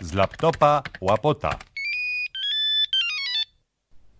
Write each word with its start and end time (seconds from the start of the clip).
Z 0.00 0.12
laptopa 0.14 0.82
łapota. 1.00 1.58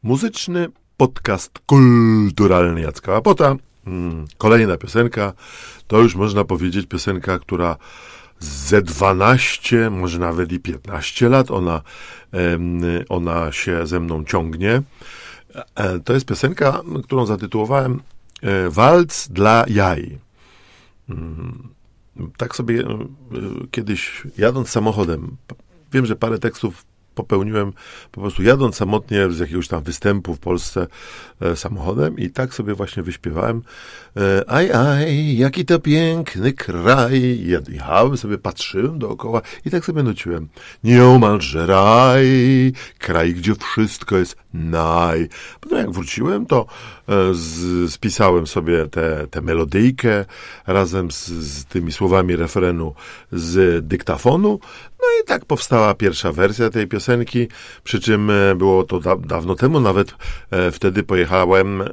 Muzyczny 0.02 0.68
podcast 0.96 1.58
kulturalny 1.66 2.80
Jacka 2.80 3.12
Łapota. 3.12 3.56
Mm, 3.86 4.26
Kolejna 4.38 4.76
piosenka. 4.76 5.32
To 5.86 5.98
już 5.98 6.14
można 6.14 6.44
powiedzieć 6.44 6.86
piosenka, 6.86 7.38
która 7.38 7.76
ze 8.38 8.82
12, 8.82 9.90
może 9.90 10.18
nawet 10.18 10.52
i 10.52 10.60
15 10.60 11.28
lat 11.28 11.50
ona, 11.50 11.82
ona 13.08 13.52
się 13.52 13.86
ze 13.86 14.00
mną 14.00 14.24
ciągnie. 14.24 14.82
E, 15.74 15.98
To 16.00 16.12
jest 16.12 16.26
piosenka, 16.26 16.80
którą 17.04 17.26
zatytułowałem 17.26 18.02
e, 18.42 18.70
Walc 18.70 19.28
dla 19.28 19.64
jaj. 19.68 20.18
Tak 22.36 22.56
sobie 22.56 22.80
e, 22.80 23.08
kiedyś 23.70 24.22
jadąc 24.38 24.68
samochodem, 24.68 25.36
wiem, 25.92 26.06
że 26.06 26.16
parę 26.16 26.38
tekstów 26.38 26.84
popełniłem 27.14 27.72
po 28.12 28.20
prostu 28.20 28.42
jadąc 28.42 28.76
samotnie 28.76 29.30
z 29.30 29.38
jakiegoś 29.38 29.68
tam 29.68 29.82
występu 29.82 30.34
w 30.34 30.38
Polsce 30.38 30.86
e, 31.40 31.56
samochodem 31.56 32.18
i 32.18 32.30
tak 32.30 32.54
sobie 32.54 32.74
właśnie 32.74 33.02
wyśpiewałem 33.02 33.62
e, 34.16 34.50
aj, 34.50 34.72
aj, 34.72 35.36
jaki 35.36 35.64
to 35.64 35.78
piękny 35.78 36.52
kraj. 36.52 37.40
Jechałem 37.68 38.16
sobie, 38.16 38.38
patrzyłem 38.38 38.98
dookoła 38.98 39.42
i 39.64 39.70
tak 39.70 39.84
sobie 39.84 40.02
nuciłem. 40.02 40.48
Nieomalże 40.84 41.66
raj, 41.66 42.26
kraj, 42.98 43.34
gdzie 43.34 43.54
wszystko 43.54 44.16
jest 44.16 44.36
naj. 44.54 45.28
Potem 45.60 45.78
jak 45.78 45.90
wróciłem, 45.90 46.46
to 46.46 46.66
z, 47.32 47.92
spisałem 47.92 48.46
sobie 48.46 48.86
tę 48.86 49.26
te 49.30 49.40
melodyjkę 49.40 50.24
razem 50.66 51.10
z, 51.10 51.26
z 51.28 51.64
tymi 51.64 51.92
słowami 51.92 52.36
refrenu 52.36 52.94
z 53.32 53.86
dyktafonu. 53.86 54.60
No 55.02 55.08
i 55.22 55.26
tak 55.26 55.44
powstała 55.44 55.94
pierwsza 55.94 56.32
wersja 56.32 56.70
tej 56.70 56.86
piosenki, 56.86 57.48
przy 57.84 58.00
czym 58.00 58.30
e, 58.30 58.54
było 58.54 58.84
to 58.84 59.00
da, 59.00 59.16
dawno 59.16 59.54
temu, 59.54 59.80
nawet 59.80 60.14
e, 60.50 60.70
wtedy 60.70 61.02
pojechałem 61.02 61.82
e, 61.82 61.86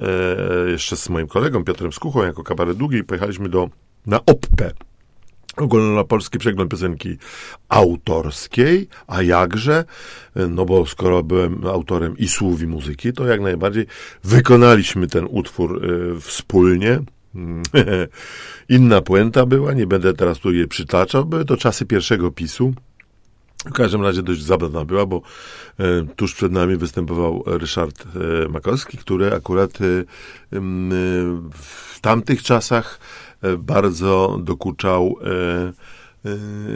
jeszcze 0.67 0.95
z 0.95 1.09
moim 1.09 1.27
kolegą 1.27 1.63
Piotrem 1.63 1.93
Skuchą 1.93 2.23
jako 2.23 2.43
kabaret 2.43 2.77
długi 2.77 2.97
i 2.97 3.03
pojechaliśmy 3.03 3.49
do, 3.49 3.69
na 4.05 4.25
OPPE. 4.25 4.88
Ogólnopolski 5.61 6.37
przegląd 6.37 6.71
piosenki 6.71 7.17
autorskiej, 7.69 8.87
a 9.07 9.21
jakże, 9.21 9.85
no 10.35 10.65
bo 10.65 10.85
skoro 10.85 11.23
byłem 11.23 11.67
autorem 11.67 12.17
i 12.17 12.27
słów, 12.27 12.61
i 12.61 12.67
muzyki, 12.67 13.13
to 13.13 13.27
jak 13.27 13.41
najbardziej 13.41 13.85
wykonaliśmy 14.23 15.07
ten 15.07 15.27
utwór 15.29 15.85
y, 15.85 16.21
wspólnie. 16.21 16.99
Inna 18.69 19.01
puenta 19.01 19.45
była, 19.45 19.73
nie 19.73 19.87
będę 19.87 20.13
teraz 20.13 20.39
tu 20.39 20.51
jej 20.51 20.67
przytaczał, 20.67 21.25
były 21.25 21.45
to 21.45 21.57
czasy 21.57 21.85
pierwszego 21.85 22.31
pisu. 22.31 22.73
W 23.65 23.73
każdym 23.73 24.01
razie 24.01 24.23
dość 24.23 24.43
zabawna 24.43 24.85
była, 24.85 25.05
bo 25.05 25.21
e, 25.79 26.05
tuż 26.15 26.35
przed 26.35 26.51
nami 26.51 26.77
występował 26.77 27.43
Ryszard 27.45 28.03
e, 28.05 28.49
Makowski, 28.49 28.97
który 28.97 29.33
akurat 29.33 29.71
e, 29.81 29.85
w 31.51 31.99
tamtych 32.01 32.43
czasach 32.43 32.99
bardzo 33.57 34.39
dokuczał 34.43 35.15
e, 35.23 36.29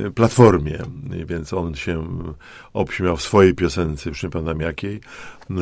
e, 0.07 0.11
Platformie, 0.11 0.79
więc 1.25 1.53
on 1.53 1.75
się 1.75 2.07
obśmiał 2.73 3.17
w 3.17 3.21
swojej 3.21 3.55
piosence, 3.55 4.09
już 4.09 4.23
nie 4.23 4.29
pamiętam 4.29 4.59
jakiej, 4.59 5.01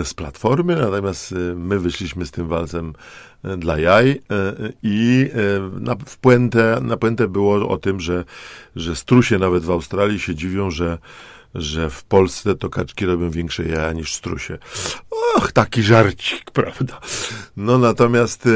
z 0.03 0.13
Platformy, 0.13 0.75
natomiast 0.75 1.31
e, 1.31 1.35
my 1.55 1.79
wyszliśmy 1.79 2.25
z 2.25 2.31
tym 2.31 2.47
walcem 2.47 2.93
dla 3.57 3.79
jaj 3.79 4.21
i 4.83 5.29
na, 5.79 5.95
w 6.05 6.17
puentę, 6.17 6.79
na 6.81 6.97
puentę 6.97 7.27
było 7.27 7.69
o 7.69 7.77
tym, 7.77 7.99
że, 7.99 8.23
że 8.75 8.95
strusie 8.95 9.39
nawet 9.39 9.63
w 9.63 9.71
Australii 9.71 10.19
się 10.19 10.35
dziwią, 10.35 10.71
że 10.71 10.97
że 11.55 11.89
w 11.89 12.03
Polsce 12.03 12.55
to 12.55 12.69
kaczki 12.69 13.05
robią 13.05 13.29
większe 13.29 13.63
jaja 13.63 13.93
niż 13.93 14.13
strusie. 14.13 14.57
Och, 15.35 15.51
taki 15.51 15.83
żarcik, 15.83 16.51
prawda? 16.51 16.99
No 17.57 17.77
natomiast 17.77 18.47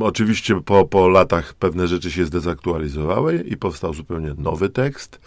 oczywiście 0.00 0.60
po, 0.60 0.86
po 0.86 1.08
latach 1.08 1.54
pewne 1.54 1.88
rzeczy 1.88 2.10
się 2.10 2.26
zdezaktualizowały 2.26 3.44
i 3.48 3.56
powstał 3.56 3.94
zupełnie 3.94 4.34
nowy 4.38 4.68
tekst, 4.68 5.20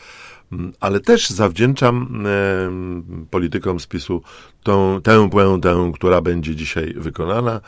ale 0.79 0.99
też 0.99 1.29
zawdzięczam 1.29 2.25
em, 2.25 3.27
politykom 3.29 3.79
spisu 3.79 4.21
tą, 4.63 5.01
tę 5.03 5.29
puentę, 5.29 5.91
która 5.93 6.21
będzie 6.21 6.55
dzisiaj 6.55 6.93
wykonana. 6.97 7.61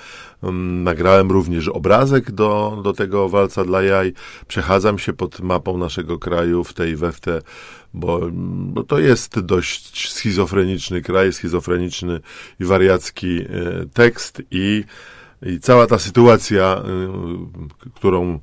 Mm, 0.43 0.83
Nagrałem 0.83 1.31
również 1.31 1.67
obrazek 1.67 2.31
do, 2.31 2.81
do 2.83 2.93
tego 2.93 3.29
walca 3.29 3.65
dla 3.65 3.83
jaj. 3.83 4.13
Przechadzam 4.47 4.99
się 4.99 5.13
pod 5.13 5.39
mapą 5.39 5.77
naszego 5.77 6.19
kraju 6.19 6.63
w 6.63 6.73
tej 6.73 6.95
we 6.95 7.11
w 7.11 7.19
te, 7.19 7.41
bo, 7.93 8.21
bo 8.47 8.83
to 8.83 8.99
jest 8.99 9.39
dość 9.39 10.11
schizofreniczny 10.13 11.01
kraj, 11.01 11.33
schizofreniczny 11.33 12.19
i 12.59 12.65
wariacki 12.65 13.39
e, 13.39 13.45
tekst 13.93 14.41
i 14.51 14.83
i 15.41 15.59
cała 15.59 15.87
ta 15.87 15.99
sytuacja, 15.99 16.83
y, 17.85 17.91
którą, 17.95 18.39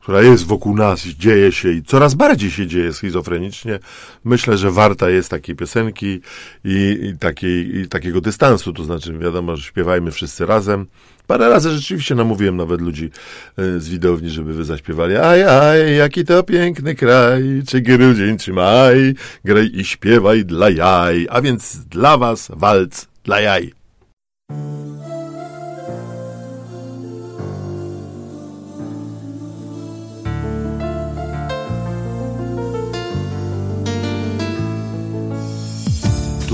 która 0.00 0.22
jest 0.22 0.46
wokół 0.46 0.76
nas, 0.76 1.00
dzieje 1.00 1.52
się 1.52 1.72
i 1.72 1.82
coraz 1.82 2.14
bardziej 2.14 2.50
się 2.50 2.66
dzieje 2.66 2.92
schizofrenicznie, 2.92 3.78
myślę, 4.24 4.58
że 4.58 4.70
warta 4.70 5.10
jest 5.10 5.28
takiej 5.30 5.56
piosenki 5.56 6.20
i, 6.64 6.98
i, 7.02 7.18
takiej, 7.18 7.78
i 7.78 7.88
takiego 7.88 8.20
dystansu. 8.20 8.72
To 8.72 8.84
znaczy, 8.84 9.18
wiadomo, 9.18 9.56
że 9.56 9.62
śpiewajmy 9.62 10.10
wszyscy 10.10 10.46
razem. 10.46 10.86
Parę 11.26 11.48
razy 11.48 11.70
rzeczywiście 11.70 12.14
namówiłem 12.14 12.56
nawet 12.56 12.80
ludzi 12.80 13.10
y, 13.58 13.80
z 13.80 13.88
widowni, 13.88 14.30
żeby 14.30 14.54
wy 14.54 14.64
zaśpiewali. 14.64 15.16
Aj, 15.16 15.42
aj, 15.42 15.96
jaki 15.96 16.24
to 16.24 16.42
piękny 16.42 16.94
kraj, 16.94 17.42
czy 17.68 17.80
grudzień, 17.80 18.38
czy 18.38 18.52
maj, 18.52 19.14
graj 19.44 19.70
i 19.74 19.84
śpiewaj 19.84 20.44
dla 20.44 20.70
jaj. 20.70 21.26
A 21.30 21.40
więc 21.40 21.76
dla 21.76 22.16
was 22.16 22.48
walc 22.54 23.06
dla 23.24 23.40
jaj. 23.40 23.77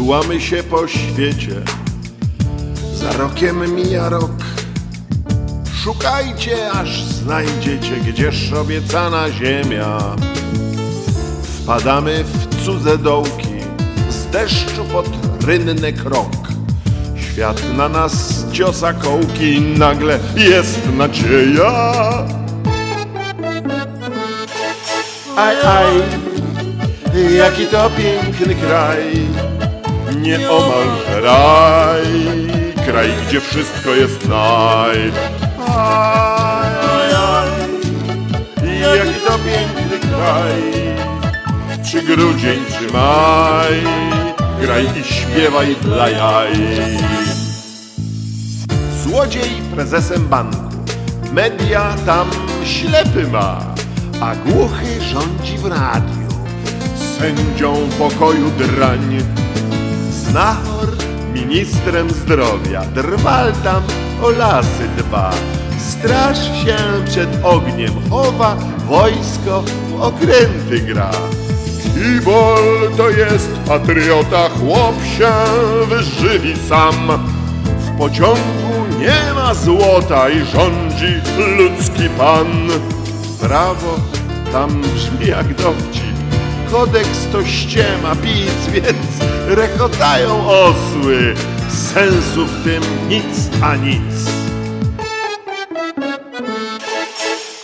Tułamy 0.05 0.41
się 0.41 0.63
po 0.63 0.89
świecie, 0.89 1.63
za 2.95 3.13
rokiem 3.13 3.75
mija 3.75 4.09
rok. 4.09 4.33
Szukajcie, 5.83 6.73
aż 6.73 7.03
znajdziecie, 7.03 7.97
gdzież 8.09 8.53
obiecana 8.53 9.31
ziemia. 9.31 9.99
Wpadamy 11.43 12.25
w 12.25 12.65
cudze 12.65 12.99
dołki, 12.99 13.55
z 14.11 14.27
deszczu 14.27 14.85
pod 14.93 15.09
rynny 15.47 15.93
krok. 15.93 16.49
Świat 17.17 17.77
na 17.77 17.89
nas 17.89 18.45
ciosa 18.53 18.93
kołki 18.93 19.61
nagle 19.61 20.19
jest 20.37 20.81
nadzieja. 20.97 21.73
Aj, 25.37 25.57
aj, 25.63 25.93
jaki 27.37 27.67
to 27.67 27.91
piękny 27.91 28.55
kraj 28.55 29.34
nieomal 30.25 30.89
raj, 31.23 32.09
kraj, 32.87 33.09
gdzie 33.29 33.41
wszystko 33.41 33.91
jest 33.91 34.29
naj. 34.29 34.99
Aj, 35.69 36.73
aj, 36.81 37.11
aj, 37.13 37.49
jaki 38.97 39.21
to 39.27 39.35
piękny 39.45 39.97
kraj, 40.09 40.63
czy 41.85 42.03
grudzień, 42.03 42.61
czy 42.73 42.93
maj, 42.93 43.77
graj 44.61 44.85
i 45.01 45.05
śpiewaj 45.05 45.77
dla 45.83 46.09
jaj. 46.09 46.53
Złodziej 49.05 49.51
prezesem 49.75 50.29
banku, 50.29 50.77
media 51.33 51.95
tam 52.07 52.31
ślepy 52.65 53.29
ma, 53.33 53.61
a 54.21 54.37
głuchy 54.37 55.01
rządzi 55.01 55.59
w 55.59 55.67
radiu, 55.67 56.29
sędzią 57.19 57.75
pokoju 57.99 58.51
drań. 58.51 59.19
Znachor 60.35 60.89
ministrem 61.33 62.11
zdrowia, 62.11 62.83
drwal 62.95 63.53
tam 63.63 63.83
o 64.23 64.31
lasy 64.31 64.89
dba. 64.97 65.31
Straż 65.79 66.39
się 66.39 66.77
przed 67.07 67.29
ogniem 67.43 68.11
chowa, 68.11 68.57
wojsko 68.89 69.63
w 69.63 70.03
okręty 70.03 70.81
gra. 70.81 71.11
Kibol 71.83 72.91
to 72.97 73.11
jest 73.11 73.51
patriota, 73.69 74.49
chłop 74.49 74.95
się 75.19 75.33
wyżywi 75.89 76.55
sam. 76.69 77.27
W 77.79 77.99
pociągu 77.99 78.75
nie 78.99 79.35
ma 79.35 79.55
złota 79.55 80.31
i 80.31 80.45
rządzi 80.45 81.15
ludzki 81.59 82.09
pan. 82.19 82.69
Prawo 83.41 84.01
tam 84.53 84.83
brzmi 84.83 85.27
jak 85.27 85.55
dowcip, 85.55 86.17
kodeks 86.71 87.27
to 87.33 87.45
ściema, 87.45 88.17
pic, 88.17 88.73
więc 88.73 89.34
rechotają 89.47 90.49
osły. 90.49 91.35
Sensu 91.69 92.47
w 92.47 92.65
tym 92.65 92.83
nic 93.09 93.51
a 93.63 93.77
nic. 93.77 94.15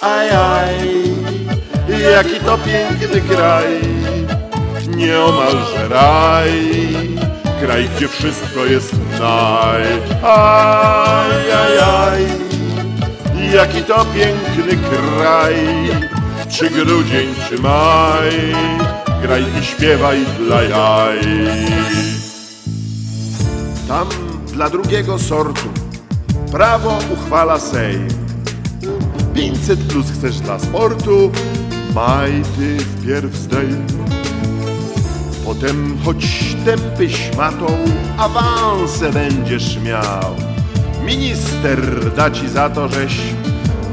Aj, 0.01 0.31
aj, 0.31 0.77
jaki 1.99 2.41
to 2.41 2.59
piękny 2.59 3.21
kraj, 3.21 3.81
nieomalże 4.97 5.89
raj, 5.89 6.53
kraj, 7.61 7.89
gdzie 7.97 8.09
wszystko 8.09 8.65
jest 8.65 8.95
naj. 9.21 9.85
Aj, 10.23 11.53
aj, 11.53 11.79
aj, 11.79 12.23
jaki 13.55 13.83
to 13.83 14.05
piękny 14.05 14.77
kraj, 14.91 15.55
czy 16.49 16.71
grudzień, 16.71 17.35
czy 17.49 17.59
maj, 17.59 18.31
graj 19.23 19.45
i 19.61 19.65
śpiewaj 19.65 20.19
dla 20.39 20.63
jaj. 20.63 21.21
Tam 23.91 24.09
dla 24.53 24.71
drugiego 24.71 25.19
sortu 25.19 25.69
prawo 26.53 26.99
uchwala 27.13 27.59
Sejm. 27.61 28.09
500 29.35 29.81
plus 29.81 30.07
chcesz 30.11 30.41
dla 30.41 30.59
sportu, 30.59 31.31
maj 31.95 32.43
ty 32.57 32.79
wpierw 32.85 33.37
zdejm. 33.37 33.87
Potem 35.45 35.99
choć 36.05 36.55
tępy 36.65 37.09
szmatą, 37.09 37.67
awanse 38.19 39.13
będziesz 39.13 39.79
miał. 39.83 40.35
Minister 41.05 42.13
da 42.17 42.31
ci 42.31 42.49
za 42.49 42.71
to, 42.71 42.89
żeś 42.89 43.17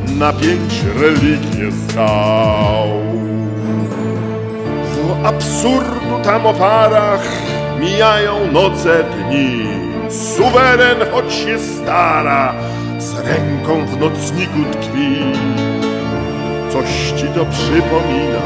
na 0.07 0.33
pięć 0.33 0.73
religię 0.95 1.71
stał. 1.89 2.87
W 4.93 5.25
absurdu 5.25 6.23
tam 6.23 6.45
oparach 6.45 7.23
mijają 7.79 8.51
noce 8.51 9.03
dni. 9.03 9.86
Suweren, 10.09 10.97
choć 11.11 11.33
się 11.33 11.59
stara, 11.59 12.53
z 12.99 13.19
ręką 13.19 13.85
w 13.85 13.99
nocniku 13.99 14.59
tkwi. 14.71 15.33
Coś 16.73 17.21
ci 17.21 17.27
to 17.27 17.45
przypomina, 17.45 18.41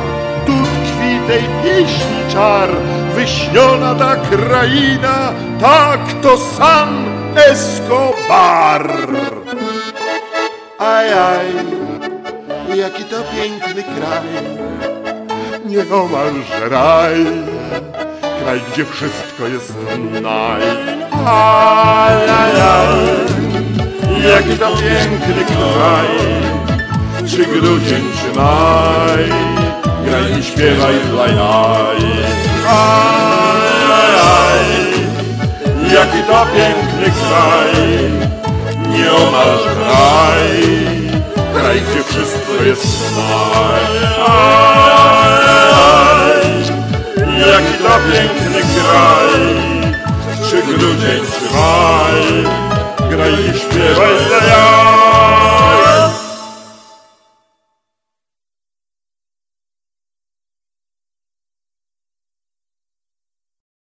tu 0.45 0.51
tkwi 0.51 1.19
tej 1.27 1.43
pieśni 1.63 2.33
czar, 2.33 2.69
wyśniona 3.15 3.95
ta 3.95 4.15
kraina, 4.15 5.33
tak 5.61 5.99
to 6.21 6.37
San 6.37 7.05
Escobar. 7.35 8.87
Aj, 10.79 11.13
aj, 11.13 11.47
jaki 12.75 13.03
to 13.03 13.15
piękny 13.35 13.83
kraj, 13.83 14.27
nieomalże 15.65 16.69
raj, 16.69 17.25
kraj, 18.43 18.61
gdzie 18.73 18.85
wszystko 18.85 19.47
jest 19.47 19.73
naj. 20.21 20.61
Aj, 21.25 22.15
aj, 22.15 22.51
aj, 22.61 22.97
jaki 24.33 24.57
to 24.59 24.67
piękny 24.67 25.45
kraj, 25.45 26.07
czy 27.27 27.45
grudzień, 27.45 28.03
czy 28.17 28.39
maj, 28.39 29.23
graj 30.05 30.39
i 30.39 30.43
śpiewaj 30.43 30.95
dla 31.11 31.27
jaj. 31.27 32.01
Aj, 32.67 33.71
aj, 33.99 34.13
aj, 34.37 34.65
jaki 35.93 36.23
to 36.23 36.45
piękny 36.53 37.07
kraj, 37.21 37.73
nieomalże 38.89 39.75
raj, 39.79 40.61
kraj, 41.53 41.81
gdzie 41.81 42.03
wszystko 42.03 42.63
jest 42.63 43.15
naj. 43.15 44.20
To 47.91 47.97
piękny 48.11 48.61
kraj, 48.61 49.41
czy 50.49 50.63
grudzień, 50.63 51.21
czy 51.25 51.55
maj, 51.55 52.43
graj 53.09 53.33
i 53.33 53.59
śpiewaj 53.59 54.15
dla 54.27 54.37
jaj. 54.37 55.00